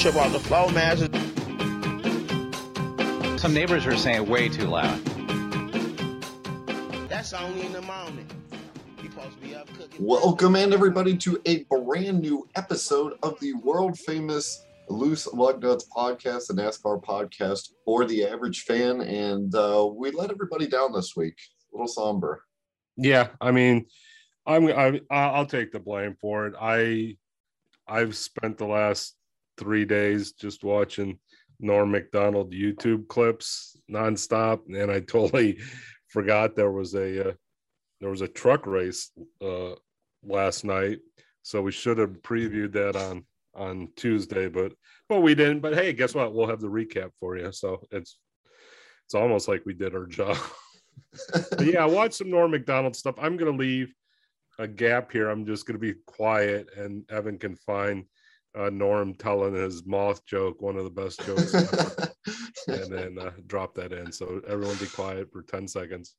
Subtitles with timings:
[0.00, 0.96] trip off the floor, man.
[3.38, 4.98] Some neighbors were saying way too loud.
[7.10, 8.26] That's only in the morning.
[9.02, 10.06] You supposed to up cooking.
[10.06, 15.86] Welcome in everybody to a brand new episode of the world famous Loose Lug Nuts
[15.94, 19.02] podcast, the NASCAR podcast for the average fan.
[19.02, 21.36] And uh, we let everybody down this week.
[21.74, 22.44] A little somber.
[22.96, 23.84] Yeah, I mean,
[24.46, 26.54] I'm I I'll take the blame for it.
[26.58, 27.18] I
[27.86, 29.14] I've spent the last
[29.60, 31.18] three days just watching
[31.60, 35.58] Norm Macdonald YouTube clips nonstop, and I totally
[36.08, 37.32] forgot there was a uh,
[38.00, 39.10] there was a truck race
[39.44, 39.74] uh,
[40.24, 40.98] last night.
[41.42, 44.72] So we should have previewed that on on Tuesday, but
[45.08, 45.60] but we didn't.
[45.60, 46.34] But hey, guess what?
[46.34, 47.52] We'll have the recap for you.
[47.52, 48.18] So it's
[49.04, 50.38] it's almost like we did our job.
[51.60, 53.16] yeah, watch some Norm Macdonald stuff.
[53.20, 53.92] I'm gonna leave
[54.58, 55.28] a gap here.
[55.28, 58.04] I'm just gonna be quiet, and Evan can find
[58.58, 62.12] uh, Norm telling his moth joke, one of the best jokes ever,
[62.68, 64.10] and then uh, drop that in.
[64.12, 66.16] So everyone be quiet for 10 seconds.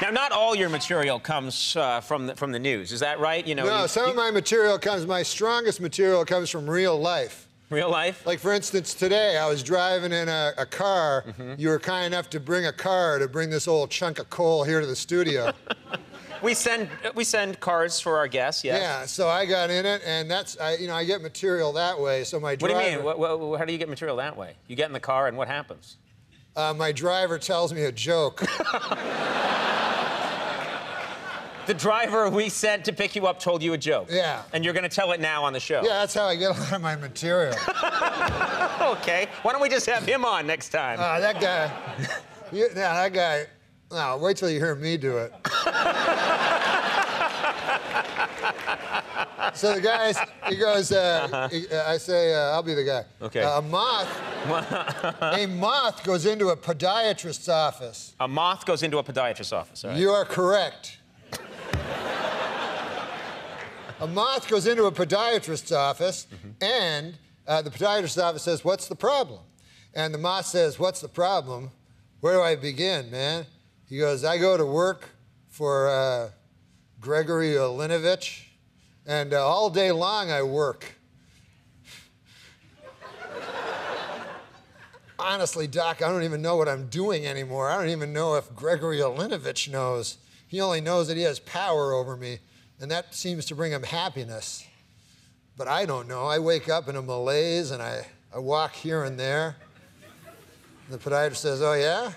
[0.00, 2.90] Now, not all your material comes uh, from the, from the news.
[2.92, 3.46] Is that right?
[3.46, 6.68] You know, No, you- some you- of my material comes, my strongest material comes from
[6.68, 7.48] real life.
[7.70, 8.26] real life.
[8.26, 11.24] Like, for instance, today I was driving in a, a car.
[11.28, 11.54] Mm-hmm.
[11.58, 14.64] You were kind enough to bring a car to bring this old chunk of coal
[14.64, 15.52] here to the studio.
[16.42, 18.64] We send we send cards for our guests.
[18.64, 18.80] Yes.
[18.80, 21.98] Yeah, so I got in it, and that's, I, you know, I get material that
[22.00, 22.24] way.
[22.24, 23.04] So my What do driver, you mean?
[23.04, 24.54] What, what, how do you get material that way?
[24.66, 25.96] You get in the car, and what happens?
[26.56, 28.42] Uh, my driver tells me a joke.
[31.64, 34.08] The driver we sent to pick you up told you a joke.
[34.10, 34.42] Yeah.
[34.52, 35.80] And you're going to tell it now on the show.
[35.84, 37.54] yeah, that's how I get a lot of my material.
[38.82, 39.28] Okay.
[39.42, 40.98] Why don't we just have him on next time?
[40.98, 41.70] Uh, that guy,
[42.50, 43.46] you, yeah, that guy.
[43.92, 45.32] No, wait till you hear me do it.
[49.54, 50.14] so the guy,
[50.48, 50.90] he goes.
[50.92, 53.04] Uh, he- uh, I say, uh, I'll be the guy.
[53.20, 53.42] Okay.
[53.42, 54.08] Uh, a moth.
[55.20, 58.14] a moth goes into a podiatrist's office.
[58.18, 59.84] a moth goes into a podiatrist's office.
[59.84, 59.96] Right.
[59.96, 60.98] You are correct.
[64.00, 66.26] a moth goes into a podiatrist's office,
[66.60, 67.14] and
[67.46, 69.40] uh, the podiatrist's office says, What's the problem?
[69.94, 71.70] And the moth says, What's the problem?
[72.20, 73.46] Where do I begin, man?
[73.92, 75.10] He goes, I go to work
[75.50, 76.30] for uh,
[76.98, 78.44] Gregory Olinovich,
[79.04, 80.94] and uh, all day long I work.
[85.18, 87.68] Honestly, Doc, I don't even know what I'm doing anymore.
[87.68, 90.16] I don't even know if Gregory Olinovich knows.
[90.48, 92.38] He only knows that he has power over me,
[92.80, 94.66] and that seems to bring him happiness.
[95.58, 96.24] But I don't know.
[96.24, 99.56] I wake up in a malaise and I, I walk here and there.
[100.88, 102.12] The podiatrist says, Oh, yeah?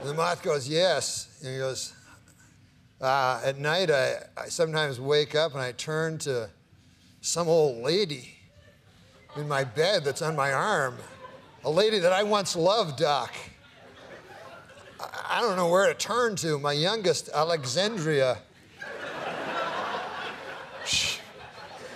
[0.00, 1.38] And the moth goes, Yes.
[1.42, 1.92] And he goes,
[3.00, 6.50] uh, At night, I, I sometimes wake up and I turn to
[7.20, 8.32] some old lady
[9.36, 10.96] in my bed that's on my arm.
[11.64, 13.32] A lady that I once loved, Doc.
[15.00, 16.58] I- don't know where to turn to.
[16.58, 18.38] My youngest, Alexandria.
[20.86, 21.18] She,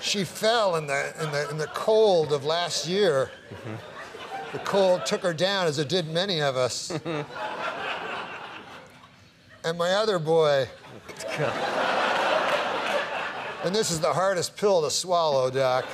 [0.00, 3.30] she fell in the, in, the, in the cold of last year.
[4.52, 6.92] The cold took her down, as it did many of us.
[9.64, 10.68] and my other boy.
[13.64, 15.86] and this is the hardest pill to swallow, Doc.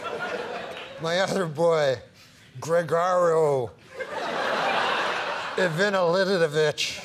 [1.00, 1.96] My other boy,
[2.60, 3.70] Gregorio
[5.56, 7.02] Ivanilidovich.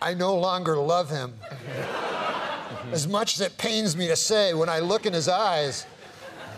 [0.00, 1.34] I no longer love him.
[2.92, 5.86] As much as it pains me to say, when I look in his eyes,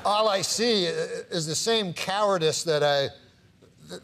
[0.05, 3.09] all I see is the same cowardice that I,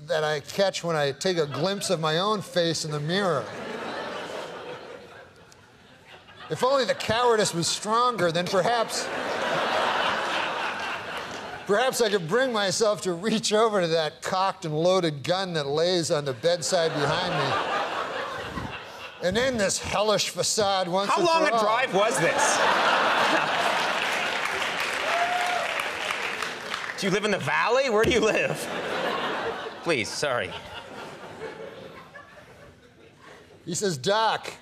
[0.06, 3.44] that I catch when I take a glimpse of my own face in the mirror.
[6.50, 9.06] If only the cowardice was stronger, then perhaps.
[11.66, 15.68] Perhaps I could bring myself to reach over to that cocked and loaded gun that
[15.68, 17.52] lays on the bedside behind me.
[19.22, 21.62] And end this hellish facade once How long a all.
[21.62, 22.58] drive was this?
[26.98, 27.88] do you live in the valley?
[27.90, 28.68] Where do you live?
[29.82, 30.50] Please, sorry.
[33.64, 34.52] He says, Doc,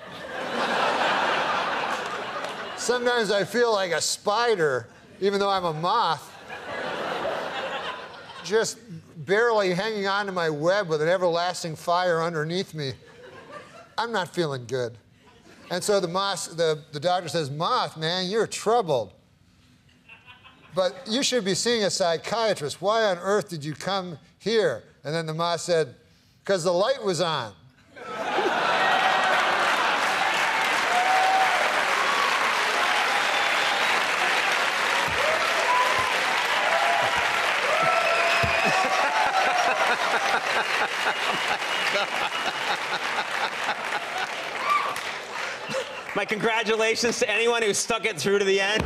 [2.76, 4.86] sometimes I feel like a spider,
[5.20, 6.34] even though I'm a moth,
[8.44, 8.78] just
[9.26, 12.92] barely hanging on to my web with an everlasting fire underneath me.
[13.96, 14.96] I'm not feeling good.
[15.70, 19.12] And so the, moth, the, the doctor says, Moth, man, you're troubled.
[20.74, 22.80] But you should be seeing a psychiatrist.
[22.80, 24.84] Why on earth did you come here?
[25.04, 25.94] And then the ma said,
[26.44, 27.52] because the light was on.
[46.16, 48.82] My congratulations to anyone who stuck it through to the end.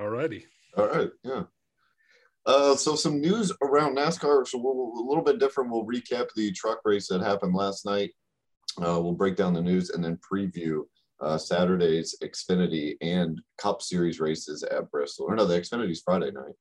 [0.00, 0.46] All righty.
[0.78, 1.10] All right.
[1.22, 1.42] Yeah.
[2.46, 4.46] Uh, so some news around NASCAR.
[4.46, 5.70] So we're, a little bit different.
[5.70, 8.10] We'll recap the truck race that happened last night.
[8.78, 10.82] Uh, we'll break down the news and then preview
[11.20, 15.26] uh, Saturday's Xfinity and Cup Series races at Bristol.
[15.26, 16.54] Or no, the Xfinity's Friday night.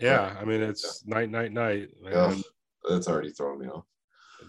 [0.00, 1.90] Yeah, I mean it's night, night, night.
[2.02, 2.34] Yeah,
[2.88, 3.84] that's already thrown me off.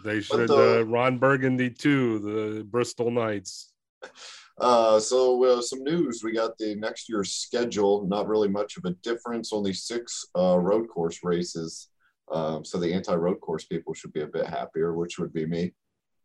[0.04, 3.72] They should the- uh, Ron Burgundy too, the Bristol Knights.
[4.58, 6.22] Uh, so uh, some news.
[6.24, 8.08] We got the next year's schedule.
[8.08, 9.52] Not really much of a difference.
[9.52, 11.90] Only six uh, road course races.
[12.32, 15.74] Um, so the anti-road course people should be a bit happier, which would be me.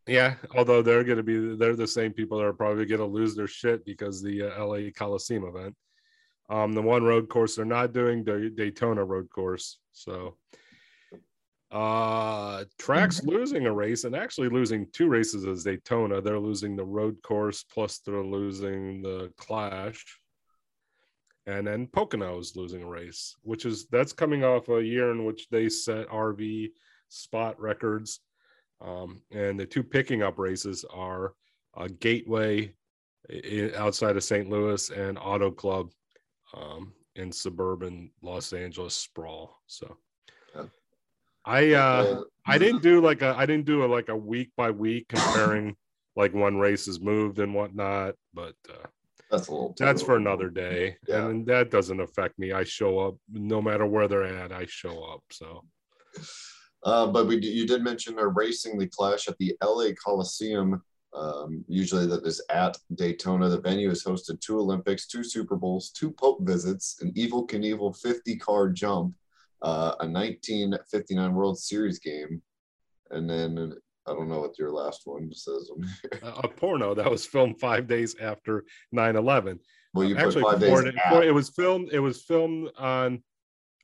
[0.06, 3.06] Yeah, although they're going to be they're the same people that are probably going to
[3.06, 5.75] lose their shit because the uh, LA Coliseum event.
[6.49, 9.79] Um, the one road course they're not doing the Daytona road course.
[9.93, 10.37] So
[11.70, 16.20] uh tracks losing a race and actually losing two races as Daytona.
[16.20, 20.05] They're losing the road course plus they're losing the clash.
[21.46, 25.25] And then Pocono is losing a race, which is that's coming off a year in
[25.25, 26.70] which they set RV
[27.08, 28.20] spot records.
[28.81, 31.34] Um, and the two picking up races are
[31.76, 32.75] uh, Gateway
[33.76, 34.49] outside of St.
[34.49, 35.90] Louis and Auto Club
[36.55, 39.56] um, in suburban Los Angeles sprawl.
[39.66, 39.96] So.
[41.50, 44.70] I uh, I didn't do like a I didn't do a like a week by
[44.70, 45.75] week comparing
[46.17, 48.87] like when races moved and whatnot, but uh,
[49.31, 49.75] That's a little.
[49.79, 51.26] that's for another day, Yeah.
[51.29, 52.52] and that doesn't affect me.
[52.52, 54.52] I show up no matter where they're at.
[54.52, 55.23] I show up.
[55.32, 55.64] So
[56.85, 60.81] Uh, but we you did mention they're racing the clash at the LA Coliseum.
[61.12, 63.49] Um, usually that is at Daytona.
[63.49, 67.97] The venue has hosted two Olympics, two Super Bowls, two Pope visits, an Evel Knievel
[68.00, 69.14] 50 car jump,
[69.62, 72.43] uh, a 1959 World Series game,
[73.11, 73.75] and then
[74.07, 75.71] I don't know what your last one says.
[76.23, 78.65] a a porno that was filmed five days after
[78.95, 79.59] 9-11
[79.95, 80.81] well, you actually five days.
[80.81, 83.23] it, it was filmed it was filmed on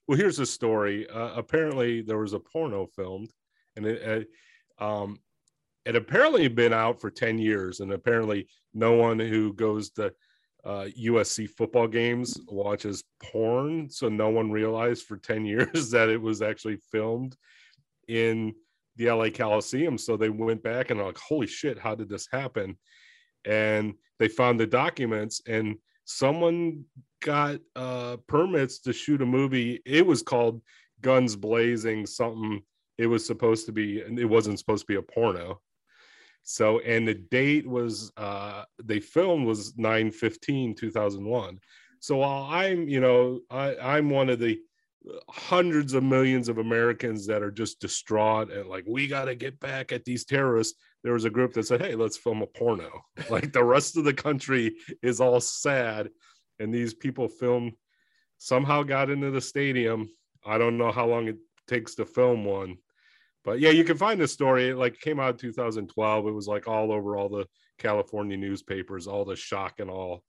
[0.07, 3.31] well here's the story uh, apparently there was a porno filmed
[3.77, 4.29] and it
[4.81, 5.19] uh, um
[5.85, 10.13] it apparently had been out for 10 years and apparently no one who goes to
[10.65, 16.21] uh, USC football games watches porn so no one realized for 10 years that it
[16.21, 17.37] was actually filmed
[18.09, 18.55] in
[18.97, 19.99] the LA Coliseum.
[19.99, 22.77] So they went back and like holy shit how did this happen?
[23.45, 26.85] And they found the documents and someone
[27.23, 29.81] got uh permits to shoot a movie.
[29.85, 30.63] It was called
[31.01, 32.63] guns blazing something.
[32.99, 35.61] It was supposed to be and it wasn't supposed to be a porno
[36.49, 41.59] so and the date was uh they filmed was 9 15 2001
[42.01, 44.59] so while i'm you know i i'm one of the
[45.29, 49.59] hundreds of millions of americans that are just distraught and like we got to get
[49.61, 52.91] back at these terrorists there was a group that said, "Hey, let's film a porno."
[53.31, 56.11] like the rest of the country is all sad,
[56.59, 57.75] and these people filmed
[58.39, 60.11] somehow got into the stadium.
[60.45, 61.37] I don't know how long it
[61.69, 62.79] takes to film one,
[63.47, 64.71] but yeah, you can find the story.
[64.71, 66.27] It like came out in 2012.
[66.27, 67.47] It was like all over all the
[67.79, 70.25] California newspapers, all the shock and all.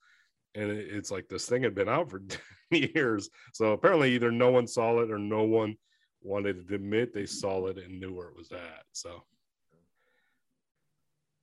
[0.56, 2.22] And it- it's like this thing had been out for
[2.72, 3.30] years.
[3.54, 5.76] So apparently, either no one saw it or no one
[6.22, 8.84] wanted to admit they saw it and knew where it was at.
[8.94, 9.24] So.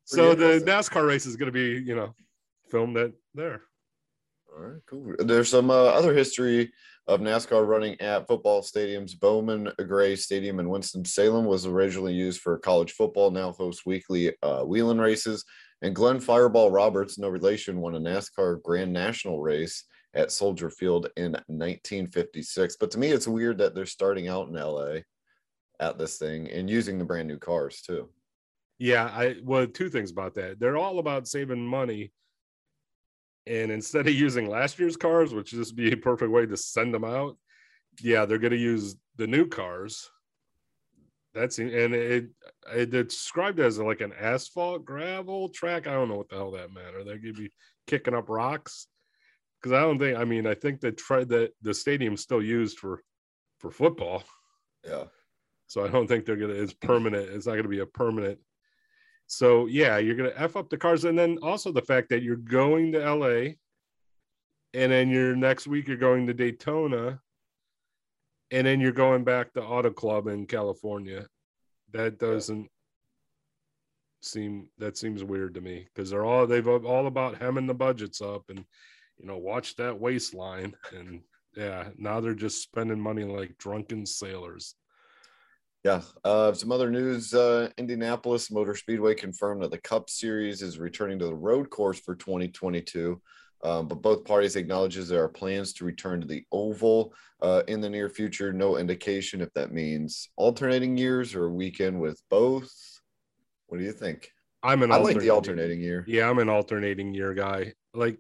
[0.06, 2.14] So the NASCAR race is going to be, you know,
[2.70, 3.62] filmed at there.
[4.56, 5.14] All right, cool.
[5.18, 6.72] There's some uh, other history
[7.08, 9.18] of NASCAR running at football stadiums.
[9.18, 14.62] Bowman Gray Stadium in Winston-Salem was originally used for college football, now hosts weekly uh,
[14.62, 15.44] wheeling races.
[15.82, 19.84] And Glenn Fireball Roberts, no relation, won a NASCAR Grand National race
[20.14, 22.76] at Soldier Field in 1956.
[22.76, 25.00] But to me, it's weird that they're starting out in LA
[25.80, 28.08] at this thing and using the brand new cars too.
[28.78, 30.58] Yeah, I well, two things about that.
[30.58, 32.12] They're all about saving money.
[33.46, 36.56] And instead of using last year's cars, which would just be a perfect way to
[36.56, 37.36] send them out,
[38.00, 40.10] yeah, they're going to use the new cars.
[41.34, 42.28] That's and it
[42.72, 45.86] it described as like an asphalt gravel track.
[45.86, 46.94] I don't know what the hell that meant.
[46.94, 47.52] Are they going to be
[47.88, 48.86] kicking up rocks?
[49.60, 50.16] Because I don't think.
[50.16, 53.02] I mean, I think that try that the stadium's still used for
[53.58, 54.22] for football.
[54.86, 55.04] Yeah.
[55.66, 56.54] So I don't think they're gonna.
[56.54, 57.30] It's permanent.
[57.30, 58.38] It's not gonna be a permanent.
[59.34, 62.36] So yeah, you're gonna f up the cars, and then also the fact that you're
[62.36, 63.54] going to LA,
[64.72, 67.20] and then your next week you're going to Daytona,
[68.52, 71.26] and then you're going back to Auto Club in California.
[71.92, 72.70] That doesn't
[74.22, 78.22] seem that seems weird to me because they're all they've all about hemming the budgets
[78.22, 78.64] up and
[79.18, 81.22] you know watch that waistline and
[81.56, 84.76] yeah, now they're just spending money like drunken sailors.
[85.84, 86.00] Yeah.
[86.24, 91.18] Uh, some other news uh, Indianapolis Motor Speedway confirmed that the Cup Series is returning
[91.18, 93.20] to the road course for 2022.
[93.62, 97.80] Um, but both parties acknowledges there are plans to return to the oval uh, in
[97.80, 98.52] the near future.
[98.52, 102.72] No indication if that means alternating years or a weekend with both.
[103.66, 104.30] What do you think?
[104.62, 106.04] I'm an I like the alternating year.
[106.06, 107.74] Yeah, I'm an alternating year guy.
[107.92, 108.18] Like,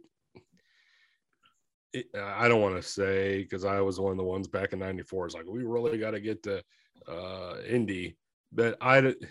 [1.94, 4.78] it, I don't want to say because I was one of the ones back in
[4.78, 5.26] '94.
[5.26, 6.62] It's like we really got to get to
[7.08, 8.16] uh, Indy,
[8.52, 9.14] but I.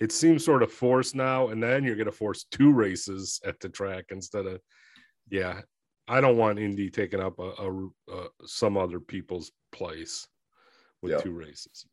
[0.00, 3.60] It seems sort of forced now, and then you're going to force two races at
[3.60, 4.60] the track instead of,
[5.30, 5.60] yeah.
[6.08, 10.26] I don't want Indy taking up a, a, a some other people's place
[11.02, 11.18] with Yeah.
[11.18, 11.86] two races.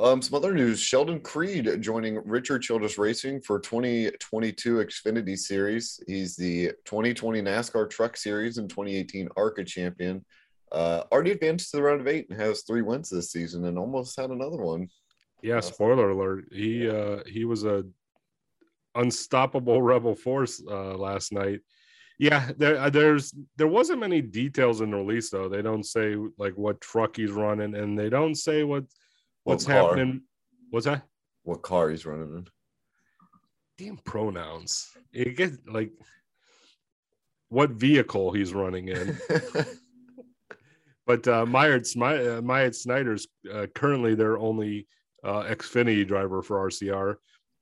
[0.00, 6.00] Um, some other news: Sheldon Creed joining Richard Childress Racing for 2022 Xfinity Series.
[6.06, 10.24] He's the 2020 NASCAR Truck Series and 2018 ARCA champion.
[10.72, 13.78] Uh, already advanced to the round of eight and has three wins this season, and
[13.78, 14.88] almost had another one.
[15.42, 16.46] Yeah, spoiler alert.
[16.52, 17.84] He uh he was a
[18.94, 21.60] unstoppable rebel force uh last night.
[22.18, 25.48] Yeah, there uh, there's there wasn't many details in the release though.
[25.48, 28.84] They don't say like what truck he's running and they don't say what
[29.44, 30.22] what's What happening.
[30.70, 31.04] What's that?
[31.44, 32.46] What car he's running in?
[33.78, 34.90] Damn pronouns.
[35.12, 35.92] It gets like
[37.48, 39.16] what vehicle he's running in.
[41.08, 44.86] But uh, Myatt, Smi- uh, Snider's uh, currently their only
[45.24, 47.16] uh, Xfinity driver for RCR,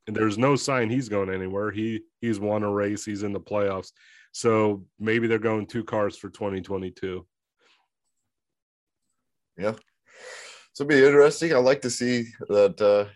[0.09, 1.71] and there's no sign he's going anywhere.
[1.71, 3.05] He he's won a race.
[3.05, 3.93] He's in the playoffs.
[4.33, 7.25] So maybe they're going two cars for 2022.
[9.57, 9.75] yeah.
[10.73, 11.55] So be interesting.
[11.55, 13.07] I like to see that uh,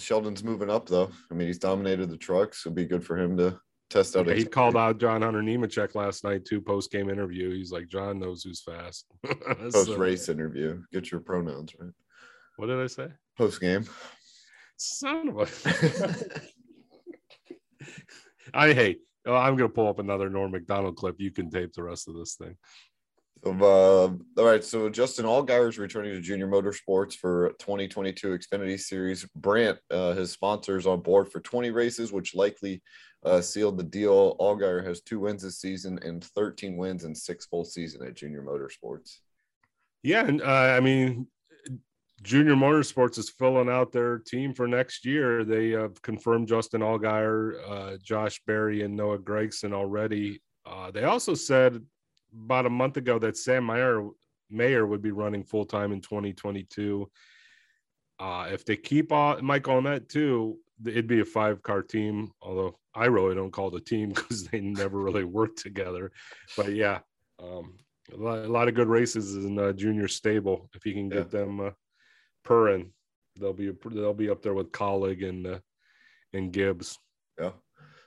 [0.00, 1.10] Sheldon's moving up, though.
[1.30, 2.64] I mean, he's dominated the trucks.
[2.64, 3.60] It'll be good for him to
[3.90, 4.26] test out.
[4.26, 7.50] Yeah, he called out John Hunter Nemechek last night too, post game interview.
[7.54, 9.06] He's like, John knows who's fast.
[9.24, 10.82] post So- race interview.
[10.92, 11.90] Get your pronouns right.
[12.56, 13.08] what did I say?
[13.36, 13.84] Post game.
[14.76, 16.14] Son of a.
[18.54, 19.00] I hate.
[19.26, 21.16] Oh, I'm gonna pull up another Norm Macdonald clip.
[21.18, 22.56] You can tape the rest of this thing.
[23.44, 29.24] Uh, all right, so Justin Allgaier is returning to Junior Motorsports for 2022 Xfinity Series.
[29.36, 32.82] Brandt, uh, his sponsors on board for 20 races, which likely
[33.24, 34.36] uh, sealed the deal.
[34.38, 38.42] Allgaier has two wins this season and 13 wins in six full season at Junior
[38.42, 39.18] Motorsports.
[40.02, 40.44] Yeah, and uh,
[40.76, 41.26] I mean,
[42.22, 45.44] Junior Motorsports is filling out their team for next year.
[45.44, 50.40] They have confirmed Justin Allgaier, uh, Josh Berry, and Noah Gragson already.
[50.66, 51.84] Uh, they also said
[52.32, 54.08] about a month ago that Sam Mayer
[54.50, 57.10] Mayer would be running full time in 2022.
[58.18, 62.30] Uh, if they keep on on that too, it'd be a five car team.
[62.40, 66.12] Although I really don't call it a team because they never really work together.
[66.56, 67.00] But yeah,
[67.42, 67.78] um,
[68.12, 70.68] a, lot, a lot of good races in uh, junior stable.
[70.74, 71.70] If you can get them uh,
[72.44, 72.92] purring,
[73.38, 75.58] they'll be they'll be up there with Kaulig and uh,
[76.32, 76.98] and Gibbs.
[77.38, 77.52] Yeah.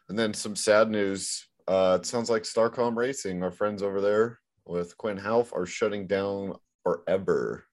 [0.10, 1.48] And then some sad news.
[1.68, 6.08] Uh, it sounds like Starcom Racing, our friends over there with Quin Houff, are shutting
[6.08, 6.54] down
[6.84, 7.66] forever.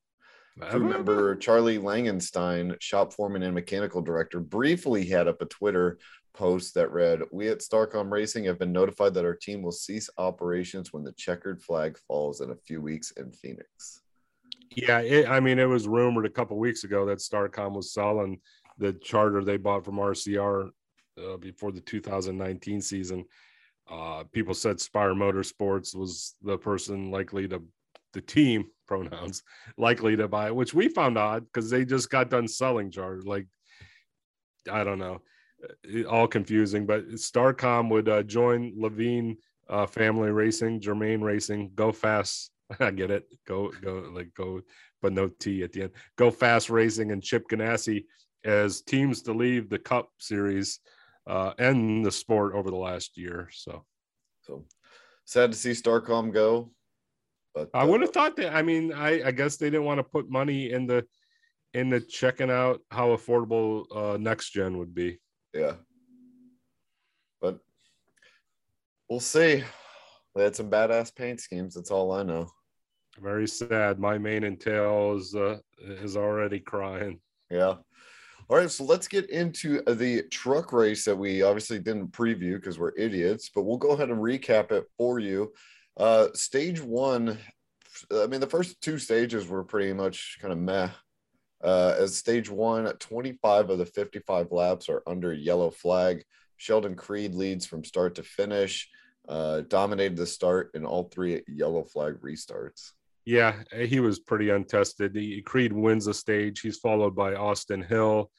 [0.60, 5.98] Crew member Charlie Langenstein, shop foreman and mechanical director, briefly had up a Twitter
[6.34, 10.08] post that read, We at Starcom Racing have been notified that our team will cease
[10.18, 14.02] operations when the checkered flag falls in a few weeks in Phoenix.
[14.70, 18.40] Yeah, it, I mean, it was rumored a couple weeks ago that Starcom was selling
[18.78, 20.70] the charter they bought from RCR
[21.18, 23.24] uh, before the 2019 season.
[23.90, 27.62] Uh, people said Spire Motorsports was the person likely to,
[28.12, 29.42] the team pronouns
[29.76, 33.22] likely to buy which we found odd because they just got done selling charter.
[33.24, 33.46] Like,
[34.70, 35.20] I don't know,
[35.84, 36.86] It- all confusing.
[36.86, 39.36] But Starcom would uh, join Leavine
[39.68, 42.50] uh, Family Racing, Germain Racing, Go Fast.
[42.80, 43.24] I get it.
[43.46, 44.60] Go, go, like go,
[45.00, 45.92] but no T at the end.
[46.16, 48.04] Go Fast Racing and Chip Ganassi
[48.44, 50.80] as teams to leave the Cup Series
[51.28, 53.48] uh, and the sport over the last year.
[53.52, 53.84] So
[54.42, 54.64] So
[55.24, 56.72] sad to see Starcom go.
[57.54, 58.54] But I would uh, have thought that.
[58.54, 61.04] I mean, I, I guess they didn't want to put money in the
[61.74, 65.18] in the checking out how affordable uh, next gen would be.
[65.52, 65.74] Yeah.
[67.40, 67.58] But
[69.08, 69.64] we'll see.
[70.34, 71.74] They had some badass paint schemes.
[71.74, 72.48] That's all I know.
[73.20, 73.98] Very sad.
[73.98, 77.20] My main and tail is uh, is already crying.
[77.50, 77.74] Yeah.
[78.50, 82.78] All right, so let's get into the truck race that we obviously didn't preview because
[82.78, 85.52] we're idiots, but we'll go ahead and recap it for you.
[85.98, 87.36] Uh, stage one,
[88.10, 90.88] I mean, the first two stages were pretty much kind of meh.
[91.62, 96.24] Uh, as stage one, 25 of the 55 laps are under yellow flag.
[96.56, 98.88] Sheldon Creed leads from start to finish.
[99.28, 102.92] Uh, dominated the start in all three yellow flag restarts.
[103.28, 105.14] Yeah, he was pretty untested.
[105.44, 106.60] Creed wins the stage.
[106.60, 108.30] He's followed by Austin Hill,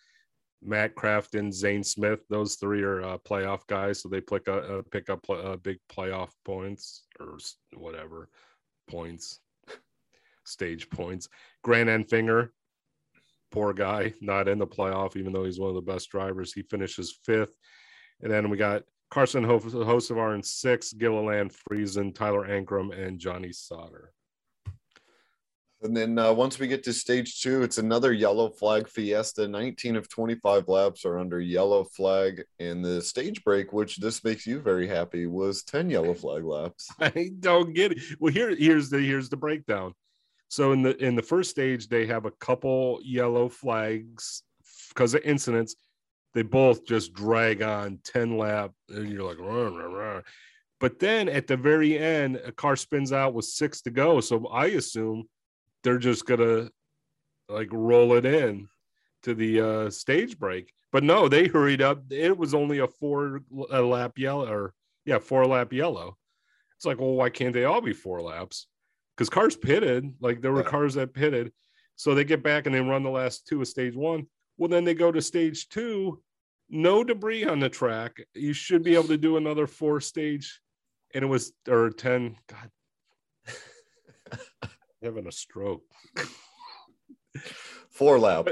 [0.63, 2.21] Matt Crafton, Zane Smith.
[2.27, 5.77] Those three are uh, playoff guys, so they pick a, uh, pick up uh, big
[5.95, 7.37] playoff points or
[7.75, 8.29] whatever
[8.89, 9.41] points,
[10.43, 11.29] stage points.
[11.63, 12.49] Grant Enfinger,
[13.51, 16.51] poor guy, not in the playoff, even though he's one of the best drivers.
[16.51, 17.53] He finishes fifth,
[18.23, 24.13] and then we got Carson Hocevar in sixth, Gilliland Friesen, Tyler Ankrum, and Johnny Sauter.
[25.81, 29.47] And then uh, once we get to stage two, it's another yellow flag fiesta.
[29.47, 32.43] 19 of 25 laps are under yellow flag.
[32.59, 36.89] And the stage break, which this makes you very happy, was 10 yellow flag laps.
[36.99, 37.99] I don't get it.
[38.19, 39.93] Well, here, here's the here's the breakdown.
[40.49, 44.43] So in the in the first stage, they have a couple yellow flags
[44.89, 45.75] because of incidents.
[46.33, 50.21] They both just drag on 10 lap, and you're like, rah, rah, rah.
[50.79, 54.19] but then at the very end, a car spins out with six to go.
[54.19, 55.25] So I assume
[55.83, 56.69] they're just gonna
[57.47, 58.67] like roll it in
[59.23, 60.71] to the uh, stage break.
[60.91, 62.03] But no, they hurried up.
[62.11, 64.73] It was only a four a lap yellow, or
[65.05, 66.17] yeah, four lap yellow.
[66.77, 68.67] It's like, well, why can't they all be four laps?
[69.15, 70.69] Because cars pitted, like there were Yeah.
[70.69, 71.51] cars that pitted,
[71.95, 74.27] so they get back and they run the last two of stage one.
[74.57, 76.21] Well, then they go to stage two,
[76.69, 78.17] no debris on the track.
[78.33, 80.61] You should be able to do another four stage,
[81.13, 82.37] and it was or ten.
[82.47, 82.71] God,
[85.01, 85.83] having a stroke.
[87.89, 88.47] Four lap.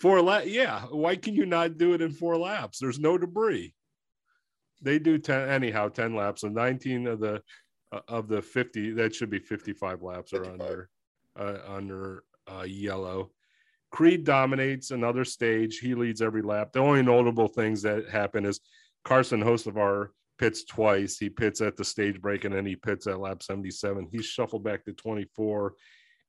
[0.00, 0.82] Four lap, yeah.
[0.90, 2.78] Why can you not do it in four laps?
[2.78, 3.74] There's no debris.
[4.82, 6.40] They do ten anyhow, ten laps.
[6.40, 7.42] So 19 of the
[7.92, 10.60] uh, of the 50 that should be 55 laps are 55.
[10.60, 10.88] under
[11.38, 13.30] uh, under uh, yellow.
[13.90, 15.78] Creed dominates another stage.
[15.78, 16.72] He leads every lap.
[16.72, 18.60] The only notable things that happen is
[19.04, 20.08] Carson Hocevar
[20.40, 21.18] pits twice.
[21.18, 24.08] He pits at the stage break and then he pits at lap 77.
[24.10, 25.74] He's shuffled back to 24.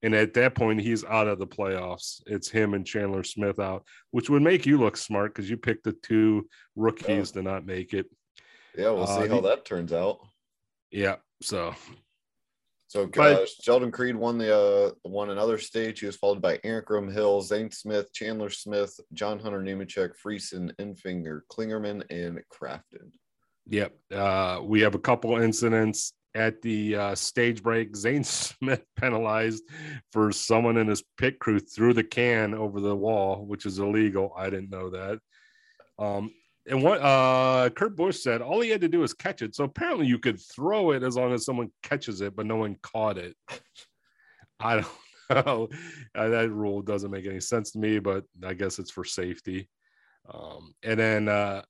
[0.04, 2.21] And at that point, he's out of the playoffs.
[2.26, 5.86] It's him and Chandler Smith out, which would make you look smart because you picked
[5.86, 8.08] the two rookies to not make it.
[8.78, 10.19] Yeah, we'll Uh, see how that turns out.
[10.91, 11.17] Yeah.
[11.41, 11.74] So
[12.88, 16.02] So uh, Sheldon Creed won the uh, won another stage.
[16.02, 21.41] He was followed by Ankrum Hill, Zane Smith, Chandler Smith, John Hunter Nemechek, Friesen, Enfinger,
[21.50, 23.12] Kligerman, and Crafton.
[23.67, 23.95] Yep.
[24.13, 27.95] Uh, we have a couple incidents at the uh, stage break.
[27.95, 29.63] Zane Smith penalized
[30.12, 34.34] for someone in his pit crew threw the can over the wall, which is illegal.
[34.36, 35.19] I didn't know that.
[36.00, 36.32] Um,
[36.67, 39.56] and what uh, Kurt Busch said, all he had to do was catch it.
[39.56, 42.78] So apparently, you could throw it as long as someone catches it, but no one
[42.82, 43.36] caught it.
[44.60, 45.69] I don't know.
[46.13, 49.69] Uh, that rule doesn't make any sense to me, but I guess it's for safety.
[50.32, 51.63] Um, and then uh,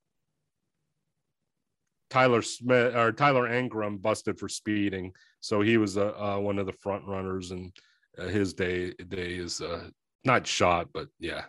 [2.11, 6.65] Tyler Smith or Tyler Ankrum busted for speeding, so he was uh, uh, one of
[6.65, 7.71] the front runners, and
[8.19, 9.89] uh, his day day is uh,
[10.25, 11.45] not shot, but yeah,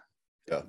[0.49, 0.63] yeah.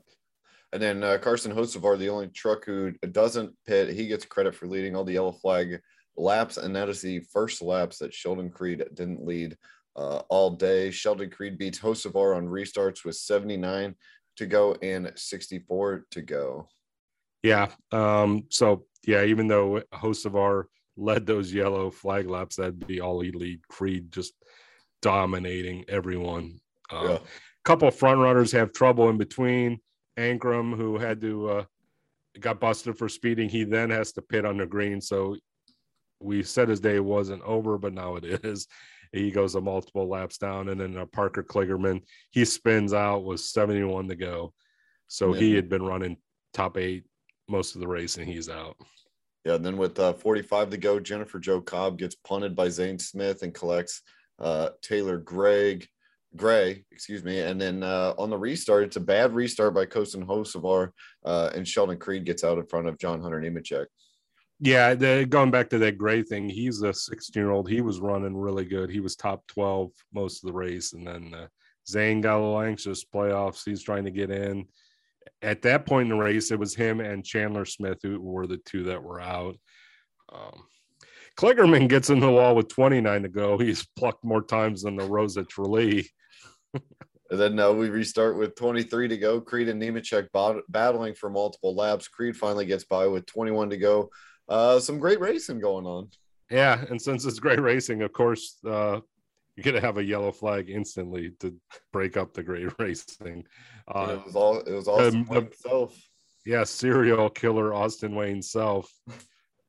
[0.73, 4.65] And then uh, Carson Hocevar, the only truck who doesn't pit, he gets credit for
[4.65, 5.79] leading all the yellow flag
[6.17, 9.55] laps, and that is the first laps that Sheldon Creed didn't lead
[9.95, 10.89] uh, all day.
[10.89, 13.93] Sheldon Creed beats Hocevar on restarts with 79
[14.37, 16.67] to go and 64 to go.
[17.43, 17.67] Yeah.
[17.91, 20.63] Um, so yeah, even though Hocevar
[20.97, 23.67] led those yellow flag laps, that'd be all he lead.
[23.67, 24.33] Creed just
[25.01, 26.59] dominating everyone.
[26.91, 27.17] Um, Yeah.
[27.65, 29.79] couple of front runners have trouble in between.
[30.17, 31.65] Ankrum, who had to uh,
[32.39, 35.01] got busted for speeding, he then has to pit on the green.
[35.01, 35.35] So
[36.19, 38.67] we said his day wasn't over, but now it is.
[39.11, 42.01] He goes a multiple laps down, and then uh, Parker Kligerman
[42.31, 44.53] he spins out with 71 to go.
[45.07, 46.17] So he had been running
[46.53, 47.03] top eight
[47.53, 48.75] most of the race, and he's out.
[49.45, 52.99] Yeah, and then with uh, 45 to go, Jennifer Jo Cobb gets punted by Zane
[52.99, 54.01] Smith and collects
[54.39, 55.87] uh, Taylor Gregg,
[56.35, 57.41] Gray, excuse me.
[57.41, 60.89] And then uh, on the restart, it's a bad restart by Carson Hocevar,
[61.23, 63.85] uh, and Sheldon Creed gets out in front of John Hunter Nemechek.
[64.59, 67.69] Yeah, the, going back to that gray thing, he's a 16 year old.
[67.69, 68.89] He was running really good.
[68.89, 70.93] He was top 12 most of the race.
[70.93, 71.47] And then uh,
[71.87, 73.63] Zane got a little anxious playoffs.
[73.65, 74.65] He's trying to get in.
[75.43, 78.57] At that point in the race, it was him and Chandler Smith who were the
[78.57, 79.55] two that were out.
[80.31, 80.63] Um,
[81.37, 83.57] Kligerman gets in the wall with 29 to go.
[83.57, 86.07] He's plucked more times than the Rosa Trulli.
[87.29, 89.41] And then uh, we restart with 23 to go.
[89.41, 92.07] Creed and Nemechek bot- battling for multiple laps.
[92.07, 94.11] Creed finally gets by with 21 to go.
[94.47, 96.09] Uh, some great racing going on.
[96.51, 98.99] Yeah, and since it's great racing, of course, uh,
[99.55, 101.55] you're gonna have a yellow flag instantly to
[101.91, 103.45] break up the great racing.
[103.87, 105.97] Uh, it was all it was all um, by itself.
[106.45, 108.91] yeah, serial killer Austin Wayne self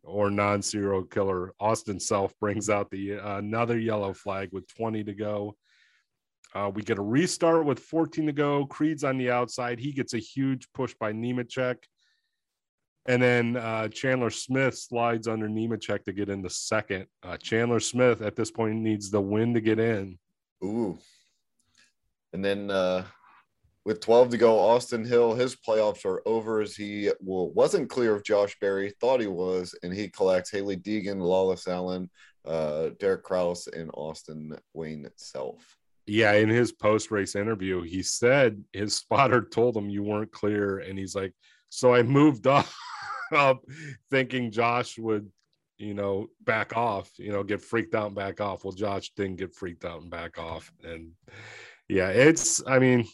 [0.05, 1.55] or non-serial killer.
[1.59, 5.57] Austin Self brings out the uh, another yellow flag with 20 to go.
[6.55, 8.66] Uh, we get a restart with 14 to go.
[8.66, 9.79] Creed's on the outside.
[9.79, 11.77] He gets a huge push by Nemechek.
[13.07, 17.07] And then uh, Chandler Smith slides under Nemechek to get into second.
[17.23, 20.19] Uh, Chandler Smith at this point needs the win to get in.
[20.64, 20.99] Ooh.
[22.33, 23.05] And then uh,
[23.85, 28.14] with 12 to go, Austin Hill, his playoffs are over as he well, wasn't clear
[28.14, 32.11] of Josh Berry, thought he was, and he collects Hailie Deegan, Lawless Alan,
[32.47, 35.77] uh, Derek Kraus, and Austin Wayne Self.
[36.07, 40.79] Yeah, in his post race interview, he said his spotter told him you weren't clear.
[40.79, 41.35] And he's like,
[41.75, 42.67] So I moved up,
[43.33, 43.65] up
[44.11, 45.31] thinking Josh would,
[45.77, 48.65] you know, back off, you know, get freaked out and back off.
[48.65, 50.73] Well, Josh didn't get freaked out and back off.
[50.85, 51.11] And
[51.89, 53.07] yeah, it's, I mean,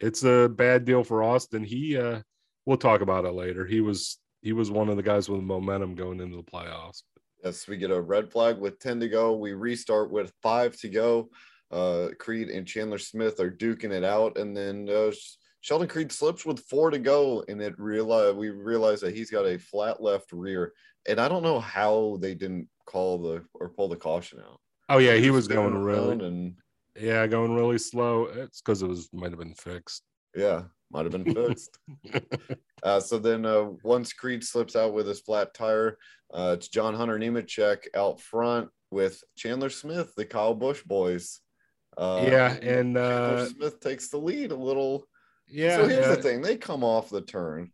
[0.00, 1.62] it's a bad deal for Austin.
[1.62, 2.20] He, uh,
[2.64, 3.66] we'll talk about it later.
[3.66, 7.02] He was, he was one of the guys with momentum going into the playoffs.
[7.44, 9.36] Yes, we get a red flag with 10 to go.
[9.36, 11.28] We restart with five to go.
[11.70, 15.12] Uh, Creed and Chandler Smith are duking it out, and then uh,
[15.60, 19.46] Sheldon Creed slips with four to go, and it realize we realize that he's got
[19.46, 20.72] a flat left rear,
[21.08, 24.60] and I don't know how they didn't call the or pull the caution out.
[24.88, 26.54] Oh yeah, he was going really, and
[26.98, 28.26] yeah, going really slow.
[28.26, 30.04] It's because it was might have been fixed.
[30.34, 31.78] yeah, might have been fixed.
[32.84, 35.98] Uh, so then uh, once Creed slips out with his flat tire,
[36.32, 41.40] uh, it's John Hunter Nemechek out front with Chandler Smith, the Kyle Busch boys.
[41.96, 45.08] Uh, yeah, and Chandler uh, Smith takes the lead a little.
[45.50, 47.70] Yeah, so here's uh, the thing: they come off the turn,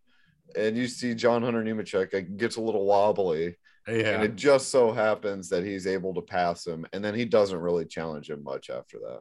[0.56, 3.56] and you see John Hunter Nemechek gets a little wobbly,
[3.88, 7.24] yeah, and it just so happens that he's able to pass him, and then he
[7.24, 9.20] doesn't really challenge him much after that.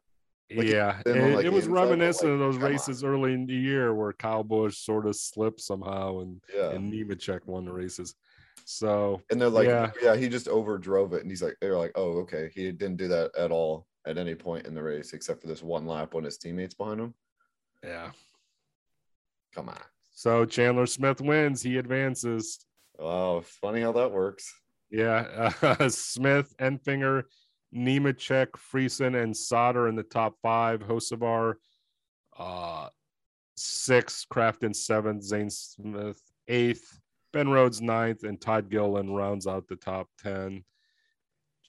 [0.56, 1.02] like, yeah.
[1.04, 2.72] been It, like, it was reminiscent like, of those come on.
[2.72, 6.94] races early in the year where Kyle Busch sort of slipped somehow and Yeah, and
[6.94, 8.14] Nemechek won the races.
[8.66, 9.92] So and they're like, Yeah.
[10.02, 10.16] yeah.
[10.16, 13.32] he just overdrove it, and he's like, they're like, oh, okay, he didn't do that
[13.38, 16.38] at all at any point in the race except for this one lap when his
[16.38, 17.14] teammates behind him.
[17.84, 18.12] yeah.
[19.54, 19.78] Come on.
[20.12, 21.62] So Chandler Smith wins.
[21.62, 22.66] He advances.
[23.00, 24.54] Oh, funny how that works.
[24.90, 27.24] Yeah, uh, Smith, Enfinger,
[27.76, 30.82] Nemechek, Friesen, and Sauter in the top five.
[30.82, 31.56] Hocevar,
[32.38, 32.90] uh,
[33.58, 34.28] sixth.
[34.30, 35.24] Crafton seventh.
[35.24, 37.00] Zane Smith eighth.
[37.32, 40.64] Ben Rhodes ninth, and Todd Gillen rounds out the top ten.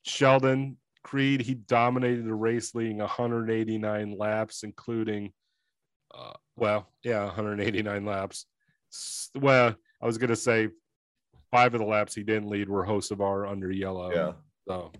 [0.02, 5.32] Sheldon Creed, he dominated the race, leading 189 laps, including,
[6.16, 8.46] uh, well, yeah, 189 laps.
[9.34, 10.68] Well, I was gonna say
[11.50, 14.12] five of the laps he didn't lead were Hocevar under yellow.
[14.12, 14.32] Yeah.
[14.66, 14.92] So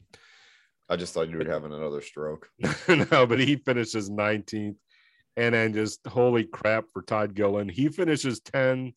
[0.89, 2.49] I just thought you were having another stroke.
[2.89, 4.77] no, but he finishes 19th.
[5.37, 7.69] And then just holy crap for Todd Gillen.
[7.69, 8.93] He finishes 10,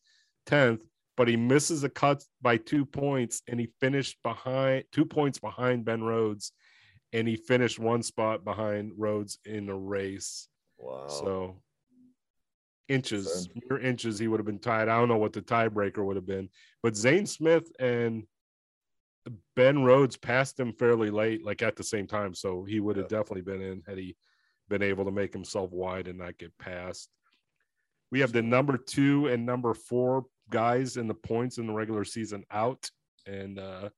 [0.47, 0.81] 10th,
[1.15, 5.85] but he misses a cut by two points and he finished behind two points behind
[5.85, 6.51] Ben Rhodes.
[7.13, 10.47] And he finished one spot behind Rhodes in the race.
[10.77, 11.07] Wow.
[11.07, 11.61] So
[12.89, 14.87] inches, mere inches, he would have been tied.
[14.87, 16.49] I don't know what the tiebreaker would have been,
[16.81, 18.23] but Zane Smith and
[19.55, 22.33] Ben Rhodes passed him fairly late, like at the same time.
[22.33, 23.17] So he would have Yeah.
[23.17, 24.15] definitely been in had he
[24.69, 27.09] been able to make himself wide and not get passed.
[28.11, 32.05] We have the number two and number four guys in the points in the regular
[32.05, 32.89] season out.
[33.25, 33.89] And uh,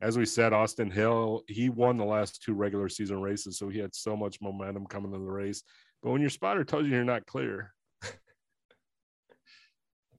[0.00, 3.58] as we said, Austin Hill, he won the last two regular season races.
[3.58, 5.64] So he had so much momentum coming into the race.
[6.02, 7.74] But when your spotter tells you you're not clear,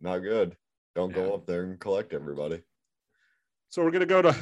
[0.01, 0.55] Not good.
[0.95, 1.15] Don't Yeah.
[1.25, 2.61] go up there and collect everybody.
[3.69, 4.35] So we're going to go to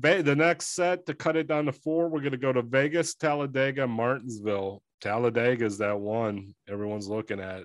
[0.00, 2.08] the next set to cut it down to four.
[2.08, 4.82] We're going to go to Vegas, Talladega, Martinsville.
[5.00, 7.64] Talladega is that one everyone's looking at.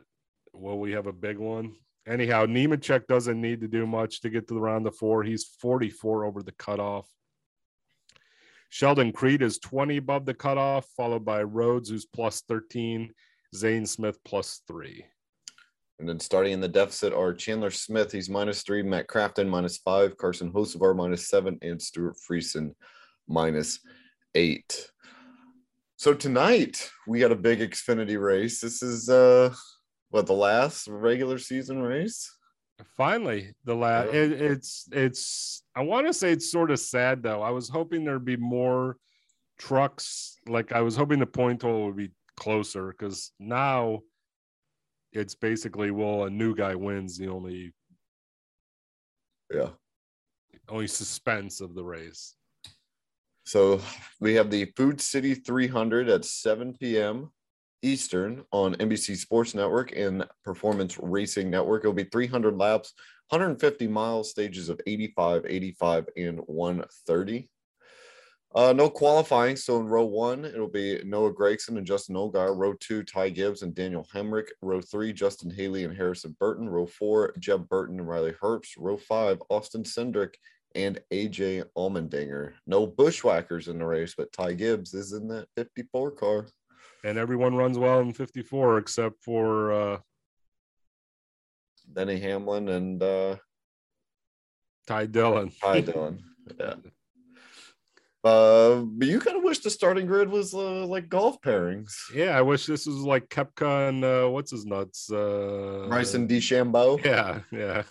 [0.54, 1.76] Will we have a big one?
[2.08, 5.24] Anyhow, Nemechek doesn't need to do much to get to the round of four.
[5.24, 7.08] He's 44 over the cutoff.
[8.70, 13.14] Sheldon Creed is 20 above the cutoff, followed by Rhodes, who's plus 13,
[13.56, 15.06] Zane Smith plus three.
[16.00, 19.78] And then starting in the deficit are Chandler Smith, he's minus three, Matt Crafton minus
[19.78, 22.74] five, Carson Hocevar minus seven, and Stewart Friesen
[23.28, 23.80] minus
[24.36, 24.92] eight.
[25.96, 28.60] So tonight we got a big Xfinity race.
[28.60, 29.54] This is uh
[30.10, 32.30] what the last regular season race?
[32.98, 34.20] Finally, the last Yeah.
[34.20, 37.42] it, it's it's I want to say it's sort of sad though.
[37.42, 38.98] I was hoping there'd be more
[39.58, 40.38] trucks.
[40.48, 44.02] Like I was hoping the point total would be closer because now
[45.16, 47.74] it's basically well a new guy wins the only
[49.52, 49.70] Yeah.
[50.70, 52.36] only suspense of the race.
[53.46, 53.80] So
[54.20, 57.32] we have the Food City 300 at 7 p.m.
[57.84, 61.84] Eastern on NBC Sports Network and Performance Racing Network.
[61.84, 62.94] It'll be 300 laps
[63.30, 67.50] 150 miles, stages of 85, 85, and 130.
[68.56, 69.58] Uh, no qualifying.
[69.58, 72.58] So in row one, it'll be Noah Gragson and Justin Allgaier.
[72.58, 74.48] Row two, Ty Gibbs and Daniel Hemric.
[74.62, 76.70] Row three, Justin Haley and Harrison Burton.
[76.70, 78.76] Row four, Jeb Burton and Riley Herbst.
[78.78, 80.36] Row five, Austin Cindric
[80.74, 82.54] and AJ Allmendinger.
[82.66, 86.48] No bushwhackers in the race, but Ty Gibbs is in that 54 car.
[87.04, 89.98] And everyone runs well in 54 except for uh,
[91.92, 93.36] Denny Hamlin and uh,
[94.88, 95.52] Ty Dillon.
[95.62, 96.24] Ty Dillon.
[96.60, 96.76] Yeah.
[98.26, 101.94] Uh, but you kind of wish the starting grid was uh, like golf pairings.
[102.12, 105.12] Yeah, I wish this was like Koepka and uh, what's his nuts?
[105.12, 107.00] Uh, Bryson DeChambeau.
[107.06, 107.84] Yeah, yeah.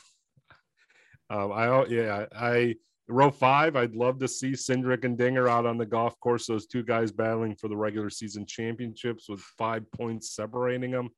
[1.31, 2.75] Um, I yeah, I
[3.07, 3.77] row five.
[3.77, 6.49] I'd love to see Cindric and Dinger out on the golf course.
[6.49, 11.11] Those two guys battling for the regular season championships with five points separating them.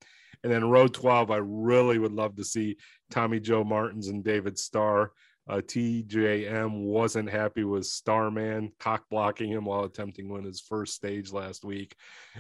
[0.44, 2.76] And then row twelve, I really would love to see
[3.10, 5.12] Tommy Joe Martins and David Starr.
[5.48, 10.94] Uh, TJM wasn't happy with Starman cock blocking him while attempting to win his first
[10.94, 11.94] stage last week.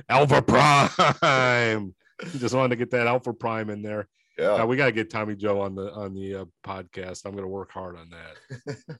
[0.08, 1.94] Alpha Prime.
[2.38, 4.08] Just wanted to get that Alpha Prime in there.
[4.38, 4.54] Yeah.
[4.54, 7.24] Uh, we got to get Tommy Joe on the on the uh, podcast.
[7.24, 8.98] I'm going to work hard on that.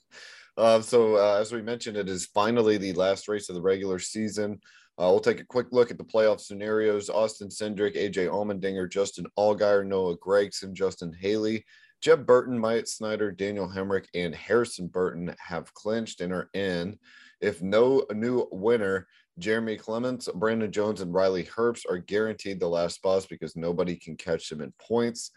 [0.56, 3.98] uh, so uh, as we mentioned, it is finally the last race of the regular
[3.98, 4.60] season.
[4.98, 7.10] Uh, we'll take a quick look at the playoff scenarios.
[7.10, 11.66] Austin Cindric, AJ Allmendinger, Justin Allgaier, Noah Gragson, Justin Haley,
[12.00, 16.98] Jeb Burton, Myatt Snider, Daniel Hemric, and Harrison Burton have clinched and are in.
[17.40, 19.06] If no new winner,
[19.38, 24.16] Jeremy Clements, Brandon Jones, and Riley Herbst are guaranteed the last spots because nobody can
[24.16, 25.30] catch them in points.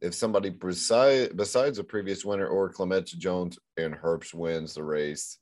[0.00, 5.38] If somebody beside, besides a previous winner or Clements, Jones, and Herbst wins the race,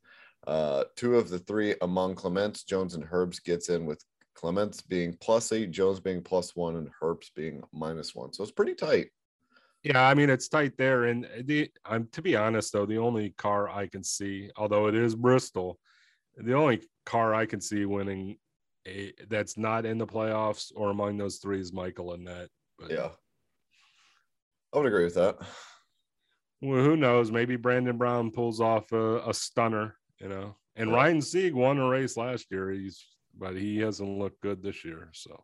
[0.46, 4.04] uh, two of the three among Clements, Jones, and Herbst gets in with
[4.34, 8.32] Clements being plus eight, Jones being plus one, and Herbst being minus one.
[8.32, 9.08] So it's pretty tight.
[9.82, 13.30] Yeah, I mean it's tight there, and the I'm to be honest though, the only
[13.30, 15.78] car I can see, although it is Bristol,
[16.36, 18.38] the only car I can see winning
[18.86, 22.48] a, that's not in the playoffs or among those three is Michael Annett.
[22.78, 23.10] But, Yeah.
[24.72, 25.36] I would agree with that.
[26.60, 27.30] Well, who knows?
[27.30, 30.56] Maybe Brandon Brown pulls off a, a stunner, you know.
[30.76, 30.96] And Yeah.
[30.96, 32.70] Ryan Sieg won a race last year.
[32.70, 33.04] He's
[33.36, 35.10] but he hasn't looked good this year.
[35.12, 35.42] So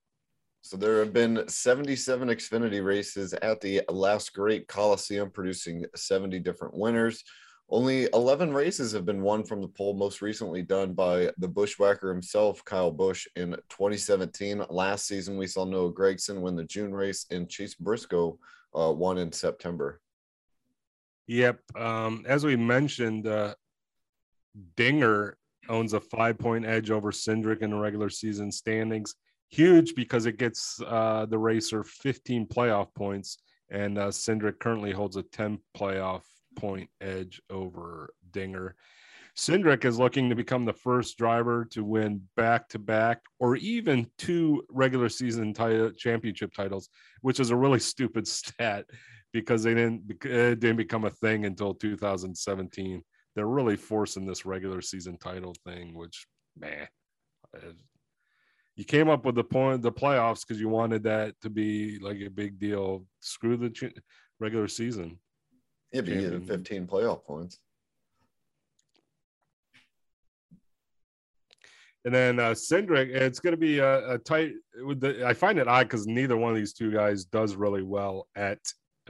[0.62, 6.74] So there have been 77 Xfinity races at the last great Coliseum, producing 70 different
[6.74, 7.22] winners.
[7.70, 12.08] Only 11 races have been won from the pole, most recently done by the bushwhacker
[12.08, 14.64] himself, Kyle Busch, in 2017.
[14.70, 18.38] Last season, we saw Noah Gragson win the June race, and Chase Briscoe
[18.74, 20.00] uh, won in September.
[21.26, 21.60] Yep.
[21.76, 23.54] Um, as we mentioned, uh,
[24.76, 25.36] Dinger
[25.68, 29.14] owns a five point edge over Cindric in the regular season standings.
[29.50, 33.38] Huge because it gets uh, the racer 15 playoff points,
[33.70, 36.22] and uh, Cindric currently holds a 10 playoff
[36.56, 38.76] point edge over Dinger.
[39.38, 44.10] Cindric is looking to become the first driver to win back to back or even
[44.18, 46.88] two regular season title, championship titles,
[47.20, 48.84] which is a really stupid stat
[49.32, 53.02] because they didn't didn't become a thing until 2017.
[53.36, 56.26] They're really forcing this regular season title thing, which
[56.58, 56.88] man,
[58.78, 62.20] you came up with the point the playoffs because you wanted that to be like
[62.20, 63.04] a big deal.
[63.18, 63.92] Screw the ch-
[64.38, 65.18] regular season.
[65.92, 67.58] Yeah, but you get 15 playoff points.
[72.04, 74.52] And then uh, Cindric, it's going to be a, a tight.
[74.80, 77.82] With the, I find it odd because neither one of these two guys does really
[77.82, 78.60] well at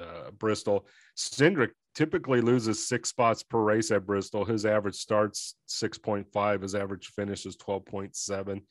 [0.01, 0.87] uh, Bristol.
[1.15, 4.47] Cindric typically loses six spots per race at Bristol.
[4.47, 8.63] His average starts 6.5, his average finish is 12.7.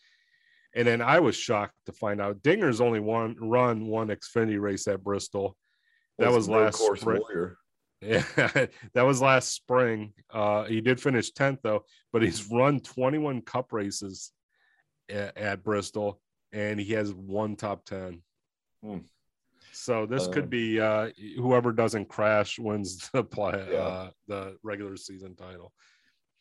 [0.75, 4.88] And then I was shocked to find out Dinger's only one run one Xfinity race
[4.88, 5.56] at Bristol.
[6.19, 7.19] That was last spring.
[7.21, 7.58] warrior.
[7.99, 8.23] Yeah,
[8.93, 10.13] that was last spring.
[10.32, 14.32] Uh, he did finish 10th though, but he's run 21 cup races
[15.10, 16.21] at, at Bristol
[16.53, 18.21] and he has one top 10.
[18.84, 18.97] Hmm.
[19.71, 23.77] So this Um, could be uh, whoever doesn't crash wins the play, Yeah.
[23.80, 25.73] uh, the regular season title.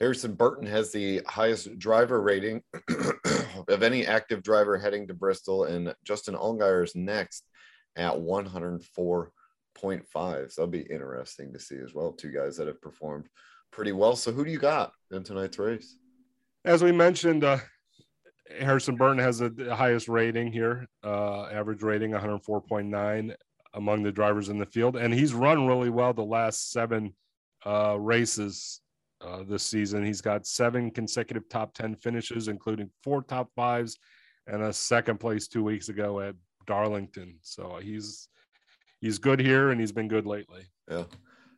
[0.00, 2.62] Harrison Burton has the highest driver rating
[3.68, 7.48] of any active driver heading to Bristol, and Justin Allgaier is next
[7.96, 9.30] at 104.5.
[10.12, 12.12] So that'll be interesting to see as well.
[12.12, 13.28] Two guys that have performed
[13.70, 14.16] pretty well.
[14.16, 15.96] So who do you got in tonight's race?
[16.66, 17.58] As we mentioned, uh,
[18.58, 23.34] Harrison Burton has the highest rating here, uh, average rating 104.9
[23.74, 27.14] among the drivers in the field, and he's run really well the last seven
[27.64, 28.80] uh, races
[29.20, 30.04] uh, this season.
[30.04, 33.98] He's got seven consecutive top 10 finishes, including four top fives
[34.46, 36.34] and a second place two weeks ago at
[36.66, 37.38] Darlington.
[37.42, 38.28] So he's
[39.00, 40.62] he's good here, and he's been good lately.
[40.90, 41.04] Yeah.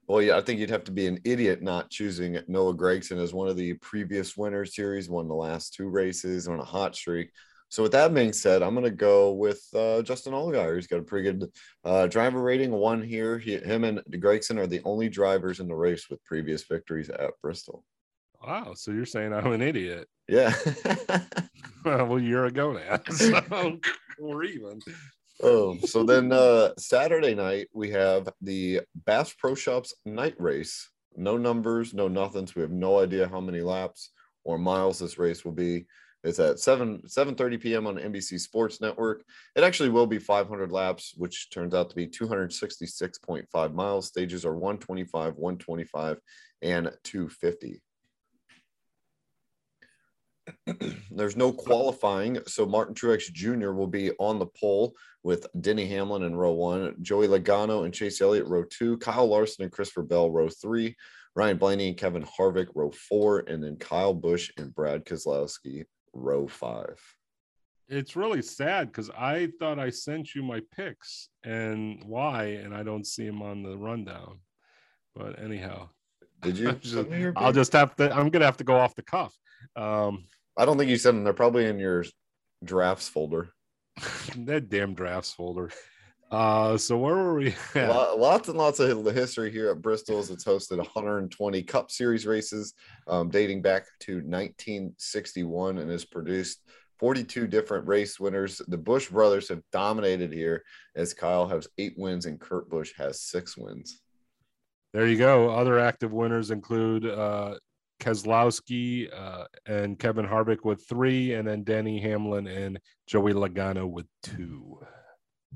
[0.06, 3.34] Well, yeah, I think you'd have to be an idiot not choosing Noah Gragson as
[3.34, 7.30] one of the previous winners series, won the last two races on a hot streak.
[7.70, 10.76] So with that being said, I'm going to go with uh, Justin Allgaier.
[10.76, 11.52] He's got a pretty good
[11.84, 13.38] uh, driver rating, one here.
[13.38, 17.30] He, him and Gragson are the only drivers in the race with previous victories at
[17.42, 17.84] Bristol.
[18.42, 18.72] Wow.
[18.74, 20.08] So you're saying I'm an idiot?
[20.30, 20.54] Yeah.
[21.86, 23.00] well, a year ago now.
[23.10, 23.78] So
[24.18, 24.78] we're even.
[25.42, 30.90] oh, so then uh, Saturday night we have the Bass Pro Shops night race.
[31.16, 32.46] No numbers, no nothing.
[32.46, 34.10] So we have no idea how many laps
[34.44, 35.86] or miles this race will be.
[36.24, 37.86] It's at 7 7:30 p.m.
[37.86, 39.22] on NBC Sports Network.
[39.54, 44.08] It actually will be 500 laps, which turns out to be 266.5 miles.
[44.08, 46.18] Stages are 125, 125,
[46.62, 47.80] and 250.
[51.10, 53.70] There's no qualifying, so Martin Truex Jr.
[53.70, 58.20] will be on the pole with Denny Hamlin in row one, Joey Logano and Chase
[58.20, 60.96] Elliott row two, Kyle Larson and Christopher Bell row three,
[61.36, 65.84] Ryan Blaney and Kevin Harvick row four, and then Kyle Busch and Brad Keselowski
[66.18, 67.00] row five.
[67.88, 72.82] It's really sad because I thought I sent you my picks and why, and I
[72.82, 74.40] don't see them on the rundown.
[75.14, 75.88] But anyhow,
[76.42, 76.72] Did you?
[76.80, 78.14] Just- send me your I'll just have to.
[78.14, 79.34] I'm gonna have to go off the cuff.
[79.74, 80.26] Um,
[80.56, 81.24] I don't think you sent them.
[81.24, 82.04] They're probably in your
[82.64, 83.50] drafts folder.
[84.36, 85.70] that damn drafts folder.
[86.30, 87.54] Uh, so where were we?
[87.74, 87.88] at?
[88.18, 90.30] Lots and lots of history here at Bristol's.
[90.30, 92.74] It's hosted 120 Cup Series races
[93.06, 96.60] um, dating back to 1961 and has produced
[96.98, 98.60] 42 different race winners.
[98.68, 100.64] The Busch brothers have dominated here
[100.96, 104.00] as Kyle has eight wins and Kurt Busch has six wins.
[104.92, 105.50] There you go.
[105.50, 107.56] Other active winners include uh,
[108.00, 114.06] Keselowski uh, and Kevin Harvick with three, and then Denny Hamlin and Joey Logano with
[114.22, 114.80] two.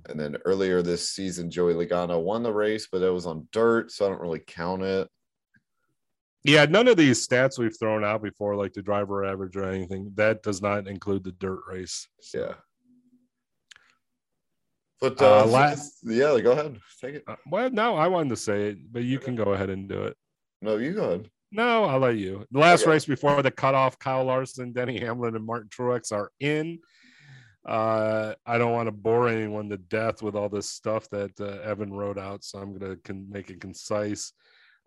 [0.08, 3.92] And then earlier this season, Joey Logano won the race, but it was on dirt,
[3.92, 5.08] so I don't really count it.
[6.44, 10.10] Yeah, none of these stats we've thrown out before, like the driver average or anything,
[10.16, 12.08] that does not include the dirt race.
[12.34, 12.54] Yeah.
[15.00, 15.74] But Uh, uh, la-
[16.04, 17.24] yeah, go ahead, take it.
[17.26, 20.04] Uh, well, no, I wanted to say it, but you can go ahead and do
[20.04, 20.16] it.
[20.60, 21.30] No, you go ahead.
[21.50, 22.46] No, I'll let you.
[22.50, 22.92] The last Okay.
[22.92, 26.78] race before the cutoff, Kyle Larson, Denny Hamlin, and Martin Truex are in.
[27.66, 31.60] Uh, I don't want to bore anyone to death with all this stuff that uh,
[31.62, 34.32] Evan wrote out, so I'm going to con- make it concise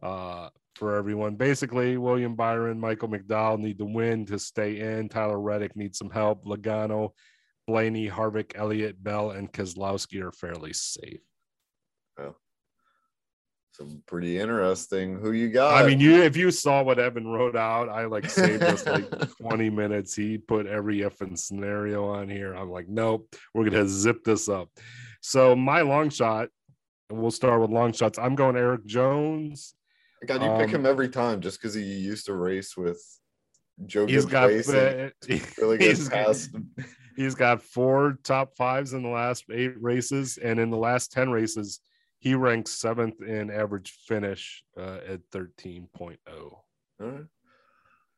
[0.04, 1.36] uh, for everyone.
[1.36, 5.08] Basically, William Byron, Michael McDowell need to win to stay in.
[5.08, 6.46] Tyler Reddick needs some help.
[6.46, 7.12] Logano,
[7.66, 11.22] Blaney, Harvick, Elliott, Bell, and Keselowski are fairly safe.
[13.76, 15.20] So pretty interesting.
[15.20, 15.84] Who you got?
[15.84, 19.10] I mean, you if you saw what Evan wrote out, I like saved us like
[19.42, 20.16] 20 minutes.
[20.16, 22.54] He put every effing scenario on here.
[22.54, 24.70] I'm like, nope, we're gonna zip this up.
[25.20, 26.48] So my long shot,
[27.10, 28.18] and we'll start with long shots.
[28.18, 29.76] I'm going Eric Jones.
[30.26, 33.02] God, you pick um, him every time just because he used to race with
[33.86, 35.10] Joe He's got uh,
[35.58, 36.48] really good he's pass.
[37.18, 41.30] he's got four top fives in the last eight races, and in the last 10
[41.30, 41.82] races,
[42.26, 46.18] he ranks seventh in average finish uh, at 13.0.
[46.28, 46.60] All
[47.00, 47.26] right.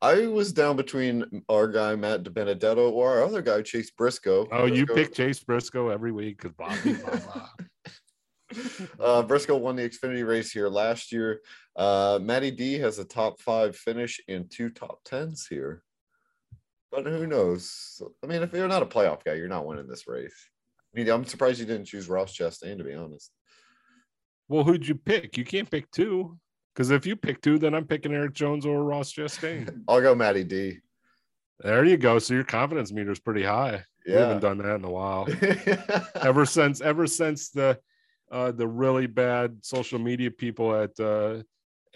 [0.00, 4.48] I was down between our guy Matt DiBenedetto or our other guy Chase Briscoe.
[4.50, 7.48] Oh, you Briscoe- pick Chase Briscoe every week because Bobby, blah, blah.
[9.06, 11.42] uh, Briscoe won the Xfinity race here last year.
[11.76, 15.82] Uh, Matty D has a top five finish and two top tens here.
[16.90, 18.00] But who knows?
[18.24, 20.48] I mean, if you're not a playoff guy, you're not winning this race.
[20.94, 23.32] I mean, I'm surprised you didn't choose Ross Chastain, to be honest.
[24.48, 25.36] Well, who'd you pick?
[25.36, 26.38] You can't pick two.
[26.74, 29.82] Because if you pick two, then I'm picking Eric Jones or Ross Chastain.
[29.88, 30.78] I'll go Matty D.
[31.58, 32.20] there you go.
[32.20, 33.84] So your confidence meter is pretty high.
[34.06, 34.14] Yeah.
[34.14, 35.26] We haven't done that in a while.
[36.22, 37.78] ever since ever since the
[38.30, 41.42] uh the really bad social media people at uh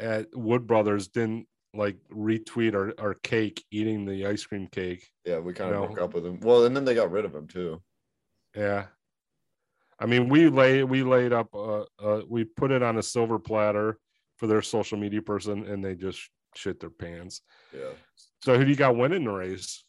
[0.01, 5.09] at Wood Brothers didn't like retweet our, our cake eating the ice cream cake.
[5.25, 6.41] yeah, we kind of broke up with them.
[6.41, 7.81] Well, and then they got rid of him too.
[8.57, 8.87] Yeah.
[10.03, 13.39] I mean, we lay we laid up uh, uh we put it on a silver
[13.39, 13.99] platter
[14.37, 17.43] for their social media person and they just shit their pants.
[17.73, 17.93] Yeah.
[18.43, 19.85] So who do you got winning the race?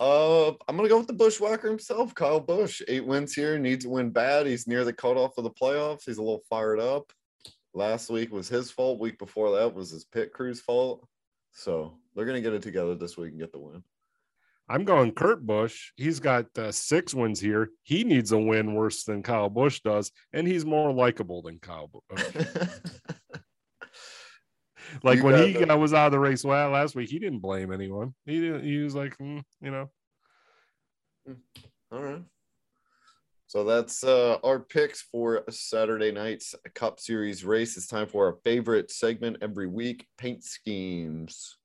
[0.00, 2.80] Uh, I'm gonna go with the bushwhacker himself, Kyle Busch.
[2.88, 4.46] Eight wins here, needs to win bad.
[4.46, 6.04] He's near the cutoff of the playoffs.
[6.06, 7.12] He's a little fired up.
[7.74, 8.98] Last week was his fault.
[8.98, 11.06] Week before that was his pit crew's fault.
[11.52, 13.84] So they're gonna get it together this week and get the win.
[14.68, 15.92] I'm going Kurt Busch.
[15.96, 17.68] He's got uh, six wins here.
[17.82, 21.88] He needs a win worse than Kyle Busch does, and he's more likable than Kyle.
[21.88, 22.66] Bu- uh,
[25.02, 27.18] like You when got he the- was out of the race la- last week, he
[27.18, 28.14] didn't blame anyone.
[28.24, 28.64] He didn't.
[28.64, 29.90] He was like, "Mm, you know,
[31.92, 32.22] All right.
[33.46, 37.76] So that's uh, our picks for Saturday night's Cup Series race.
[37.76, 41.56] It's time for our favorite segment every week paint schemes.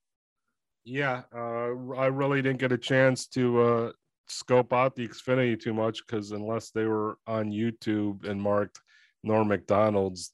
[0.90, 3.92] Yeah, uh, I really didn't get a chance to uh,
[4.28, 8.80] scope out the Xfinity too much because unless they were on YouTube and marked
[9.24, 10.32] Norm Macdonald's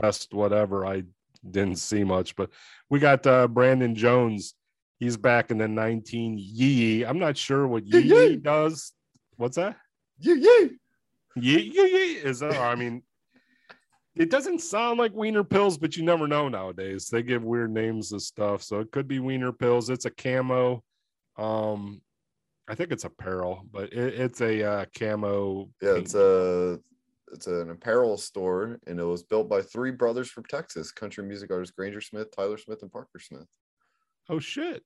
[0.00, 1.02] best whatever, I
[1.48, 2.36] didn't see much.
[2.36, 2.48] But
[2.88, 4.54] we got uh, Brandon Jones.
[4.98, 7.04] He's back in the 19 Yee.
[7.04, 8.36] I'm not sure what Yee Yee Yee.
[8.36, 8.94] does.
[9.36, 9.76] What's that?
[10.20, 10.34] Yeah.
[10.34, 10.78] Yee
[11.36, 12.56] Yee Yee is that?
[12.56, 13.02] I mean,
[14.18, 17.08] it doesn't sound like Wiener Pills, but you never know nowadays.
[17.08, 19.90] They give weird names of stuff, so it could be Wiener Pills.
[19.90, 20.82] It's a camo.
[21.36, 22.02] Um,
[22.68, 25.70] I think it's apparel, but it, it's a uh, camo.
[25.80, 26.04] Yeah, paint.
[26.04, 26.80] it's a
[27.32, 31.52] it's an apparel store, and it was built by three brothers from Texas: country music
[31.52, 33.46] artists Granger Smith, Tyler Smith, and Parker Smith.
[34.28, 34.82] oh shit.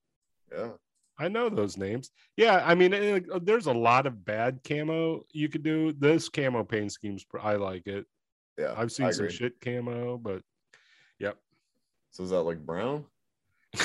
[0.51, 0.73] Yeah,
[1.17, 2.11] I know those names.
[2.37, 5.91] Yeah, I mean, eh, there's a lot of bad camo you could do.
[5.93, 8.05] This camo paint scheme's, I like it.
[8.57, 8.73] Yeah.
[8.75, 10.41] I've seen some shit camo, but
[11.19, 11.37] yep.
[12.11, 13.05] So is that like brown?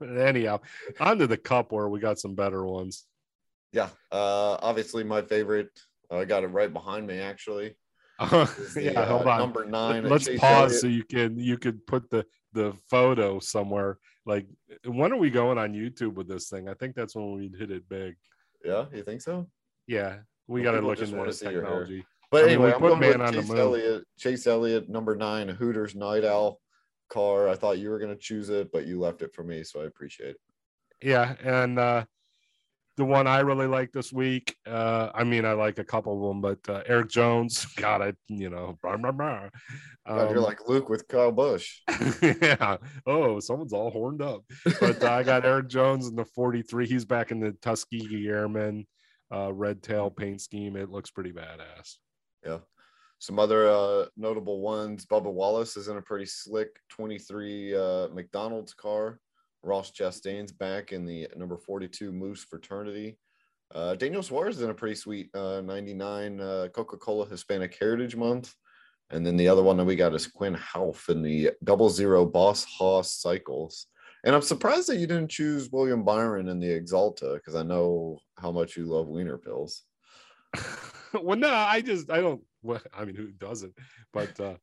[0.00, 0.60] Anyhow,
[1.00, 3.06] onto the cup where we got some better ones.
[3.72, 3.88] Yeah.
[4.10, 5.70] Uh, obviously, my favorite.
[6.10, 7.74] I got it right behind me, actually.
[8.20, 9.38] the, yeah, uh, hold on.
[9.38, 10.08] Number nine.
[10.08, 10.80] Let's pause Elliott.
[10.80, 13.98] so you can you could put the the photo somewhere.
[14.26, 14.46] Like,
[14.86, 16.68] when are we going on YouTube with this thing?
[16.68, 18.14] I think that's when we hit it big.
[18.64, 19.48] Yeah, you think so?
[19.88, 21.62] Yeah, we Well, got to look into wanna the see your hair.
[21.62, 22.04] technology.
[22.32, 23.58] But I mean, anyway, I'm going man with on the Chase moon.
[23.58, 24.04] Elliott.
[24.18, 26.58] Chase Elliott, number nine, Hooters Night Owl
[27.10, 27.48] car.
[27.48, 29.82] I thought you were going to choose it, but you left it for me, so
[29.82, 30.40] I appreciate it.
[31.02, 32.04] Yeah, and uh
[32.98, 36.28] the one I really like this week, uh I mean I like a couple of
[36.28, 39.48] them, but uh, Eric Jones, God, I you know, blah, blah, blah.
[40.06, 41.80] God, you're Um, like Luke with Kyle Busch.
[42.22, 42.76] yeah.
[43.04, 44.44] Oh, someone's all horned up.
[44.80, 46.86] But uh, I got Eric Jones in the 43.
[46.86, 48.86] He's back in the Tuskegee Airmen
[49.34, 50.76] uh, red tail paint scheme.
[50.76, 51.96] It looks pretty badass.
[52.44, 52.58] Yeah.
[53.18, 55.06] Some other uh, notable ones.
[55.06, 59.20] Bubba Wallace is in a pretty slick 23 uh, McDonald's car.
[59.62, 63.16] Ross Chastain's back in the number 42 Moose Fraternity.
[63.72, 68.16] Uh, Daniel Suarez is in a pretty sweet uh, 99 uh, Coca Cola Hispanic Heritage
[68.16, 68.54] Month.
[69.10, 72.24] And then the other one that we got is Quin Houff in the double zero
[72.24, 73.86] Boss Hoss Cycles.
[74.24, 78.18] And I'm surprised that you didn't choose William Byron in the Axalta because I know
[78.38, 79.82] how much you love Wiener Pills.
[81.22, 82.42] well, no, I just I don't.
[82.62, 83.74] Well, I mean, who doesn't?
[84.12, 84.54] But uh,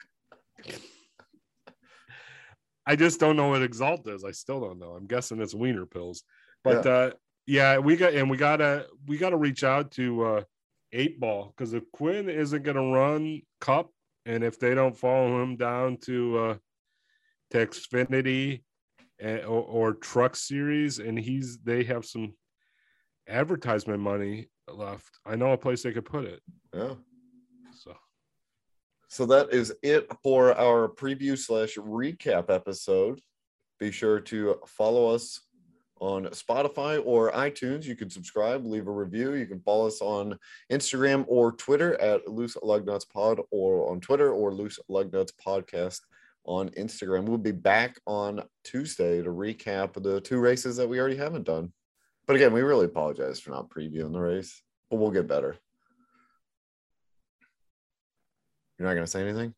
[2.85, 4.23] I just don't know what Exalt is.
[4.23, 4.91] I still don't know.
[4.91, 6.23] I'm guessing it's Wiener pills.
[6.63, 6.91] But Yeah.
[6.91, 7.11] uh,
[7.45, 10.43] yeah, we got and we gotta we gotta reach out to uh,
[10.91, 13.89] Eight Ball because if Quin isn't gonna run Cup,
[14.25, 16.55] and if they don't follow him down to uh,
[17.51, 18.63] to Xfinity
[19.19, 22.33] and, or, or Truck Series, and he's they have some
[23.29, 25.19] advertisement money left.
[25.25, 26.41] I know a place they could put it.
[26.73, 26.95] Yeah.
[27.73, 27.95] So
[29.07, 33.21] So that is it for our preview slash recap episode.
[33.79, 35.39] Be sure to follow us
[36.01, 37.85] on Spotify or iTunes.
[37.85, 39.35] You can subscribe, leave a review.
[39.35, 40.37] You can follow us on
[40.71, 45.33] Instagram or Twitter at Loose Lug Nuts Pod or on Twitter or Loose Lug Nuts
[45.45, 45.99] Podcast
[46.45, 47.25] on Instagram.
[47.25, 51.71] We'll be back on Tuesday to recap the two races that we already haven't done.
[52.29, 54.61] But again, we really apologize for not previewing the race,
[54.91, 55.55] but we'll get better.
[58.77, 59.55] You're not going to say anything?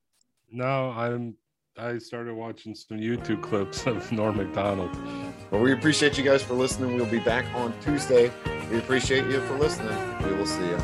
[0.50, 1.36] no, I'm
[1.78, 4.90] I started watching some YouTube clips of Norm Macdonald.
[5.52, 6.96] Well, we appreciate you guys for listening.
[6.96, 8.32] We'll be back on Tuesday.
[8.72, 9.98] We appreciate you for listening.
[10.24, 10.78] We will see you.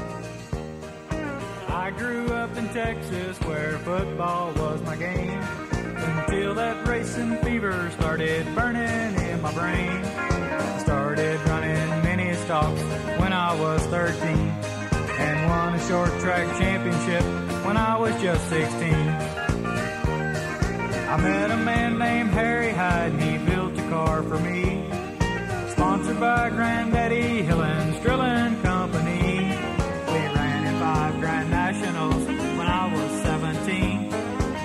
[1.70, 8.46] I grew up in Texas where football was my game until that racing fever started
[8.56, 10.37] burning in my brain.
[12.66, 17.24] When I was 13 and won a short track championship
[17.66, 18.94] when I was just 16.
[21.08, 24.84] I met a man named Harry Hyde and he built a car for me.
[25.70, 29.54] Sponsored by Granddaddy Hill and Strilling Company.
[30.08, 34.10] We ran in five Grand Nationals when I was 17.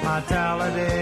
[0.03, 1.02] My Talladega